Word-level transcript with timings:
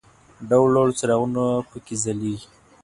ډول 0.49 0.69
ډول 0.75 0.89
څراغونه 0.99 1.43
په 1.69 1.77
کې 1.85 1.95
ځلېږي. 2.03 2.47